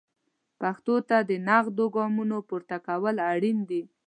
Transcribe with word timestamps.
پښتو 0.61 0.95
ته 1.09 1.17
د 1.29 1.31
نغدو 1.47 1.85
ګامونو 1.95 2.37
پورته 2.49 2.77
کول 2.87 3.15
اړین 3.33 3.57
دي. 3.69 3.81